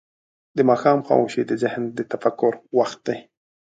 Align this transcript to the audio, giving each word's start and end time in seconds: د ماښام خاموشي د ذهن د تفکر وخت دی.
د 0.57 0.57
ماښام 0.69 0.99
خاموشي 1.07 1.41
د 1.47 1.51
ذهن 1.63 1.83
د 1.97 1.99
تفکر 2.11 2.51
وخت 2.77 2.99
دی. 3.07 3.17